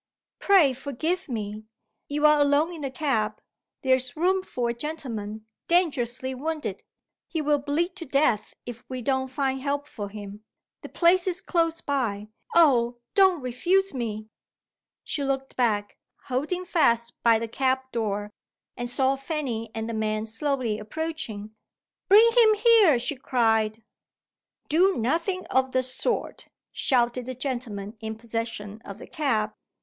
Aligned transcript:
"Pray 0.39 0.73
forgive 0.73 1.29
me 1.29 1.63
you 2.07 2.25
are 2.25 2.39
alone 2.39 2.73
in 2.73 2.81
the 2.81 2.89
cab 2.89 3.39
there 3.83 3.97
is 3.97 4.15
room 4.17 4.41
for 4.41 4.67
a 4.69 4.73
gentleman, 4.73 5.45
dangerously 5.67 6.33
wounded 6.33 6.81
he 7.27 7.39
will 7.39 7.59
bleed 7.59 7.95
to 7.97 8.05
death 8.07 8.55
if 8.65 8.83
we 8.89 9.03
don't 9.03 9.27
find 9.27 9.61
help 9.61 9.85
for 9.85 10.09
him 10.09 10.43
the 10.81 10.89
place 10.89 11.27
is 11.27 11.39
close 11.39 11.81
by 11.81 12.29
oh, 12.55 12.97
don't 13.13 13.43
refuse 13.43 13.93
me!" 13.93 14.31
She 15.03 15.23
looked 15.23 15.55
back, 15.55 15.99
holding 16.23 16.65
fast 16.65 17.21
by 17.21 17.37
the 17.37 17.47
cab 17.47 17.81
door, 17.91 18.31
and 18.75 18.89
saw 18.89 19.15
Fanny 19.15 19.69
and 19.75 19.87
the 19.87 19.93
men 19.93 20.25
slowly 20.25 20.79
approaching. 20.79 21.53
"Bring 22.07 22.27
him 22.35 22.55
here!" 22.55 22.97
she 22.97 23.15
cried. 23.15 23.83
"Do 24.67 24.97
nothing 24.97 25.45
of 25.51 25.73
the 25.73 25.83
sort!" 25.83 26.47
shouted 26.71 27.27
the 27.27 27.35
gentleman 27.35 27.97
in 27.99 28.15
possession 28.15 28.81
of 28.83 28.97
the 28.97 29.05
cab. 29.05 29.53